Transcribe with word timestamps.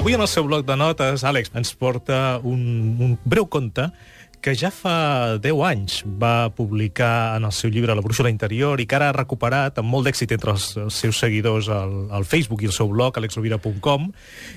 Avui 0.00 0.14
en 0.16 0.22
el 0.24 0.28
seu 0.32 0.46
bloc 0.48 0.62
de 0.64 0.72
notes, 0.80 1.20
Àlex 1.28 1.50
ens 1.60 1.74
porta 1.76 2.40
un, 2.40 2.60
un 3.04 3.10
breu 3.28 3.44
conte 3.52 3.90
que 4.40 4.54
ja 4.56 4.70
fa 4.72 5.36
10 5.36 5.58
anys 5.68 5.96
va 6.22 6.48
publicar 6.56 7.36
en 7.36 7.44
el 7.44 7.52
seu 7.52 7.68
llibre 7.68 7.92
La 7.92 8.00
brúixola 8.00 8.30
interior 8.32 8.80
i 8.80 8.86
que 8.88 8.96
ara 8.96 9.10
ha 9.10 9.16
recuperat 9.18 9.76
amb 9.82 9.90
molt 9.92 10.08
d'èxit 10.08 10.30
entre 10.38 10.54
els, 10.54 10.70
els 10.80 11.00
seus 11.02 11.18
seguidors 11.20 11.68
al, 11.68 11.92
al 12.16 12.24
Facebook 12.24 12.64
i 12.64 12.70
el 12.70 12.72
seu 12.72 12.88
blog, 12.88 13.18
alexrovira.com, 13.20 14.06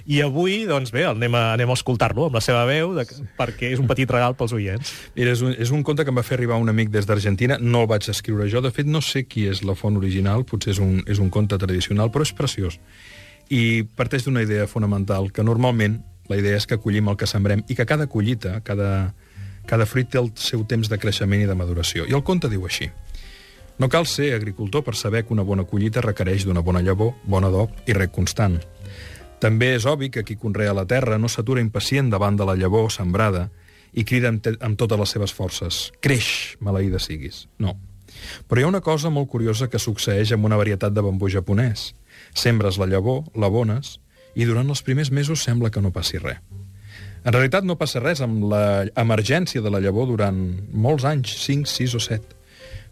i 0.08 0.22
avui, 0.24 0.62
doncs 0.70 0.94
bé, 0.96 1.04
anem 1.10 1.36
a, 1.36 1.42
anem 1.58 1.74
a 1.74 1.76
escoltar-lo 1.76 2.30
amb 2.30 2.40
la 2.40 2.44
seva 2.46 2.62
veu, 2.70 2.94
de, 2.96 3.04
perquè 3.36 3.74
és 3.76 3.84
un 3.84 3.90
petit 3.92 4.16
regal 4.16 4.38
pels 4.40 4.56
oients. 4.56 4.94
Mira, 5.18 5.34
és 5.36 5.44
un, 5.44 5.52
és 5.60 5.74
un 5.76 5.84
conte 5.84 6.08
que 6.08 6.16
em 6.16 6.22
va 6.22 6.24
fer 6.24 6.38
arribar 6.38 6.62
un 6.64 6.72
amic 6.72 6.94
des 6.94 7.10
d'Argentina, 7.10 7.60
no 7.60 7.84
el 7.84 7.92
vaig 7.92 8.08
escriure 8.16 8.48
jo, 8.48 8.64
de 8.64 8.72
fet 8.72 8.88
no 8.88 9.04
sé 9.04 9.26
qui 9.28 9.50
és 9.52 9.60
la 9.68 9.76
font 9.76 10.00
original, 10.00 10.48
potser 10.48 10.72
és 10.78 10.80
un, 10.80 11.02
és 11.04 11.20
un 11.20 11.28
conte 11.28 11.60
tradicional, 11.60 12.16
però 12.16 12.24
és 12.24 12.32
preciós. 12.32 12.80
I 13.50 13.84
parteix 13.98 14.26
d'una 14.26 14.44
idea 14.46 14.68
fonamental, 14.68 15.32
que 15.32 15.44
normalment 15.44 16.00
la 16.30 16.38
idea 16.40 16.58
és 16.58 16.68
que 16.68 16.80
collim 16.80 17.10
el 17.12 17.18
que 17.20 17.28
sembrem 17.28 17.64
i 17.68 17.76
que 17.76 17.86
cada 17.86 18.08
collita, 18.08 18.60
cada, 18.64 19.14
cada 19.68 19.88
fruit 19.90 20.10
té 20.10 20.22
el 20.22 20.32
seu 20.40 20.64
temps 20.68 20.90
de 20.90 21.00
creixement 21.00 21.44
i 21.44 21.50
de 21.50 21.58
maduració. 21.58 22.08
I 22.08 22.16
el 22.16 22.24
conte 22.24 22.52
diu 22.52 22.66
així. 22.66 22.90
No 23.82 23.90
cal 23.90 24.06
ser 24.06 24.34
agricultor 24.36 24.84
per 24.86 24.96
saber 24.96 25.24
que 25.26 25.34
una 25.34 25.44
bona 25.44 25.66
collita 25.66 26.02
requereix 26.02 26.46
d'una 26.46 26.62
bona 26.62 26.82
llavor, 26.82 27.16
bon 27.26 27.44
adob 27.44 27.74
i 27.90 27.98
rec 27.98 28.14
constant. 28.14 28.60
També 29.44 29.74
és 29.76 29.86
obvi 29.90 30.08
que 30.14 30.24
qui 30.24 30.38
conrea 30.40 30.76
la 30.78 30.86
terra 30.88 31.18
no 31.20 31.28
s'atura 31.28 31.62
impacient 31.62 32.12
davant 32.14 32.38
de 32.40 32.46
la 32.48 32.56
llavor 32.56 32.92
sembrada 32.94 33.50
i 33.92 34.06
crida 34.08 34.30
amb, 34.32 34.46
amb 34.62 34.78
totes 34.80 35.00
les 35.00 35.16
seves 35.18 35.34
forces. 35.34 35.90
Creix, 36.00 36.56
maleïda 36.64 37.02
siguis. 37.02 37.48
No. 37.60 37.76
Però 38.48 38.62
hi 38.62 38.66
ha 38.66 38.72
una 38.72 38.84
cosa 38.84 39.12
molt 39.14 39.30
curiosa 39.30 39.70
que 39.70 39.82
succeeix 39.82 40.34
amb 40.34 40.46
una 40.46 40.60
varietat 40.60 40.94
de 40.94 41.04
bambú 41.06 41.30
japonès. 41.30 41.92
Sembres 42.34 42.80
la 42.82 42.90
llavor, 42.90 43.24
l'abones, 43.36 43.98
i 44.36 44.46
durant 44.50 44.70
els 44.70 44.82
primers 44.82 45.12
mesos 45.12 45.44
sembla 45.44 45.72
que 45.72 45.82
no 45.82 45.94
passi 45.94 46.22
res. 46.22 46.42
En 47.24 47.32
realitat 47.32 47.64
no 47.64 47.78
passa 47.80 48.02
res 48.04 48.20
amb 48.22 48.50
l'emergència 48.52 49.62
de 49.64 49.72
la 49.72 49.80
llavor 49.80 50.10
durant 50.10 50.40
molts 50.76 51.06
anys, 51.08 51.38
5, 51.46 51.70
6 51.72 51.94
o 51.96 52.02
7, 52.04 52.40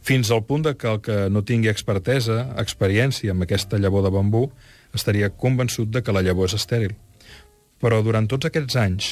fins 0.01 0.31
al 0.31 0.45
punt 0.47 0.63
de 0.65 0.75
que 0.79 0.87
el 0.87 1.01
que 1.03 1.17
no 1.29 1.43
tingui 1.43 1.69
expertesa, 1.69 2.45
experiència 2.61 3.35
amb 3.35 3.43
aquesta 3.43 3.77
llavor 3.77 4.05
de 4.05 4.13
bambú, 4.15 4.45
estaria 4.95 5.29
convençut 5.29 5.91
de 5.91 6.01
que 6.01 6.15
la 6.15 6.23
llavor 6.23 6.47
és 6.47 6.55
estèril. 6.57 6.95
Però 7.83 7.99
durant 8.05 8.29
tots 8.31 8.47
aquests 8.47 8.77
anys, 8.79 9.11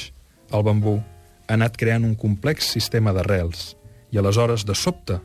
el 0.56 0.64
bambú 0.64 0.96
ha 0.98 1.54
anat 1.58 1.76
creant 1.76 2.06
un 2.06 2.16
complex 2.16 2.72
sistema 2.72 3.12
d'arrels, 3.12 3.74
i 4.10 4.18
aleshores, 4.18 4.64
de 4.64 4.74
sobte, 4.74 5.20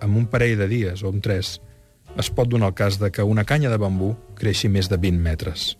amb 0.00 0.16
un 0.16 0.26
parell 0.30 0.58
de 0.58 0.68
dies 0.70 1.02
o 1.02 1.12
un 1.12 1.20
tres, 1.24 1.58
es 2.18 2.30
pot 2.34 2.48
donar 2.48 2.72
el 2.72 2.78
cas 2.78 2.98
de 2.98 3.10
que 3.10 3.22
una 3.22 3.44
canya 3.44 3.70
de 3.70 3.78
bambú 3.78 4.14
creixi 4.38 4.68
més 4.68 4.88
de 4.90 4.98
20 4.98 5.22
metres. 5.22 5.76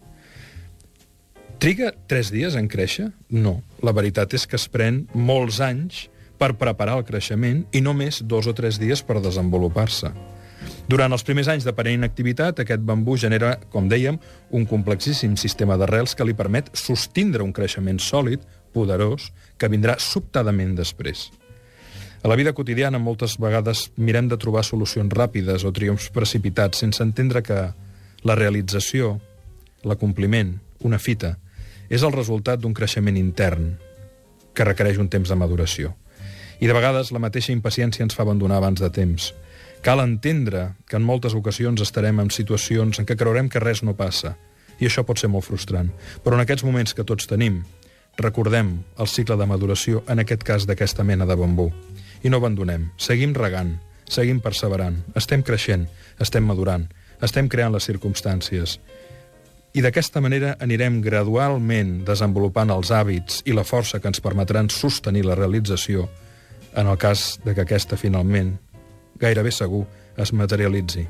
Triga 1.58 1.90
tres 2.06 2.30
dies 2.30 2.54
en 2.54 2.68
créixer? 2.70 3.08
No. 3.34 3.58
La 3.82 3.90
veritat 3.90 4.34
és 4.38 4.46
que 4.46 4.54
es 4.60 4.68
pren 4.70 5.06
molts 5.14 5.58
anys 5.64 6.06
per 6.38 6.54
preparar 6.54 7.00
el 7.00 7.06
creixement 7.08 7.64
i 7.74 7.82
només 7.82 8.20
dos 8.22 8.46
o 8.46 8.54
tres 8.54 8.78
dies 8.78 9.02
per 9.02 9.18
desenvolupar-se. 9.24 10.12
Durant 10.88 11.12
els 11.12 11.24
primers 11.26 11.50
anys 11.50 11.66
d'aparent 11.66 12.06
activitat, 12.06 12.62
aquest 12.62 12.84
bambú 12.86 13.16
genera, 13.20 13.56
com 13.72 13.90
dèiem, 13.90 14.16
un 14.54 14.64
complexíssim 14.70 15.34
sistema 15.36 15.76
d'arrels 15.76 16.14
que 16.14 16.24
li 16.24 16.36
permet 16.38 16.70
sostindre 16.78 17.44
un 17.44 17.52
creixement 17.52 17.98
sòlid, 18.00 18.46
poderós, 18.72 19.32
que 19.58 19.68
vindrà 19.68 19.98
sobtadament 20.00 20.76
després. 20.78 21.28
A 22.22 22.28
la 22.28 22.34
vida 22.34 22.52
quotidiana 22.52 22.98
moltes 22.98 23.36
vegades 23.38 23.88
mirem 23.96 24.26
de 24.26 24.36
trobar 24.42 24.64
solucions 24.66 25.12
ràpides 25.14 25.62
o 25.62 25.70
triomfs 25.72 26.10
precipitats 26.10 26.82
sense 26.82 27.02
entendre 27.04 27.44
que 27.46 27.58
la 28.26 28.34
realització, 28.34 29.20
l'acompliment, 29.86 30.56
una 30.82 30.98
fita, 30.98 31.36
és 31.88 32.02
el 32.02 32.12
resultat 32.12 32.58
d'un 32.58 32.74
creixement 32.74 33.16
intern 33.16 33.76
que 34.52 34.66
requereix 34.66 34.98
un 34.98 35.08
temps 35.08 35.30
de 35.30 35.38
maduració. 35.38 35.94
I 36.58 36.66
de 36.66 36.74
vegades 36.74 37.12
la 37.14 37.22
mateixa 37.22 37.54
impaciència 37.54 38.02
ens 38.02 38.18
fa 38.18 38.24
abandonar 38.26 38.58
abans 38.58 38.82
de 38.82 38.90
temps. 38.90 39.30
Cal 39.86 40.02
entendre 40.02 40.72
que 40.90 40.98
en 40.98 41.06
moltes 41.06 41.38
ocasions 41.38 41.80
estarem 41.84 42.18
en 42.18 42.34
situacions 42.34 42.98
en 42.98 43.06
què 43.06 43.14
creurem 43.14 43.46
que 43.46 43.62
res 43.62 43.84
no 43.86 43.94
passa, 43.94 44.34
i 44.82 44.90
això 44.90 45.04
pot 45.06 45.22
ser 45.22 45.30
molt 45.30 45.46
frustrant. 45.46 45.92
Però 46.24 46.34
en 46.34 46.42
aquests 46.42 46.66
moments 46.66 46.98
que 46.98 47.06
tots 47.06 47.30
tenim, 47.30 47.62
recordem 48.18 48.80
el 48.98 49.06
cicle 49.06 49.38
de 49.38 49.46
maduració, 49.46 50.02
en 50.10 50.18
aquest 50.18 50.42
cas 50.42 50.66
d'aquesta 50.66 51.06
mena 51.06 51.26
de 51.26 51.38
bambú. 51.38 51.70
I 52.22 52.30
no 52.30 52.40
abandonem, 52.40 52.88
seguim 52.98 53.34
regant, 53.36 53.76
seguim 54.08 54.40
perseverant, 54.40 55.02
estem 55.18 55.44
creixent, 55.46 55.86
estem 56.20 56.46
madurant, 56.48 56.88
estem 57.22 57.48
creant 57.48 57.74
les 57.74 57.86
circumstàncies. 57.88 58.78
I 59.76 59.84
d'aquesta 59.84 60.22
manera 60.24 60.54
anirem 60.64 61.02
gradualment 61.04 62.00
desenvolupant 62.08 62.72
els 62.74 62.90
hàbits 62.90 63.42
i 63.46 63.54
la 63.54 63.66
força 63.68 64.00
que 64.00 64.08
ens 64.10 64.22
permetran 64.24 64.70
sostenir 64.72 65.26
la 65.26 65.36
realització 65.38 66.08
en 66.74 66.86
el 66.86 66.98
cas 66.98 67.38
de 67.44 67.54
que 67.54 67.66
aquesta 67.66 67.98
finalment, 68.00 68.56
gairebé 69.20 69.52
segur, 69.52 69.84
es 70.16 70.32
materialitzi. 70.32 71.06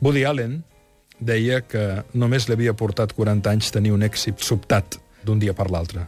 Woody 0.00 0.24
Allen 0.24 0.60
deia 1.18 1.62
que 1.66 2.04
només 2.14 2.46
li 2.46 2.54
havia 2.54 2.76
portat 2.78 3.14
40 3.16 3.50
anys 3.50 3.72
tenir 3.74 3.92
un 3.94 4.04
èxit 4.06 4.38
sobtat 4.44 5.00
d'un 5.24 5.40
dia 5.42 5.54
per 5.54 5.70
l'altre. 5.72 6.06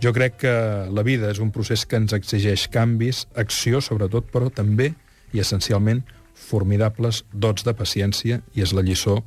Jo 0.00 0.14
crec 0.16 0.38
que 0.40 0.52
la 0.88 1.02
vida 1.04 1.28
és 1.28 1.42
un 1.44 1.50
procés 1.52 1.84
que 1.84 1.98
ens 2.00 2.14
exigeix 2.16 2.68
canvis, 2.72 3.26
acció 3.36 3.82
sobretot, 3.84 4.30
però 4.32 4.48
també 4.48 4.94
i 5.36 5.42
essencialment 5.42 6.00
formidables 6.32 7.24
dots 7.32 7.66
de 7.66 7.74
paciència 7.76 8.40
i 8.56 8.64
és 8.64 8.72
la 8.72 8.84
lliçó 8.86 9.18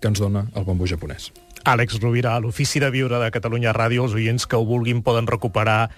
que 0.00 0.06
ens 0.06 0.22
dona 0.22 0.46
el 0.54 0.66
bambú 0.68 0.86
japonès. 0.86 1.32
Àlex 1.66 1.98
Rovira, 2.00 2.36
a 2.36 2.40
l'Ofici 2.40 2.80
de 2.80 2.88
Viure 2.94 3.18
de 3.20 3.32
Catalunya 3.34 3.74
Ràdio, 3.76 4.06
els 4.06 4.14
oients 4.16 4.46
que 4.46 4.56
ho 4.56 4.64
vulguin 4.64 5.02
poden 5.02 5.26
recuperar 5.28 5.90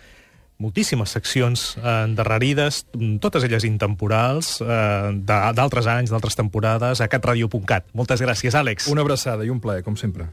moltíssimes 0.63 1.13
seccions 1.13 1.77
eh, 1.77 1.85
endarrerides, 2.07 2.87
totes 3.21 3.45
elles 3.45 3.67
intemporals, 3.69 4.57
eh, 4.63 5.13
d'altres 5.29 5.91
anys, 5.91 6.15
d'altres 6.15 6.39
temporades, 6.39 7.03
a 7.03 7.11
catradio.cat. 7.11 7.91
Moltes 7.99 8.23
gràcies, 8.25 8.57
Àlex. 8.59 8.89
Una 8.93 9.05
abraçada 9.05 9.45
i 9.45 9.53
un 9.53 9.61
plaer, 9.61 9.85
com 9.87 9.99
sempre. 9.99 10.31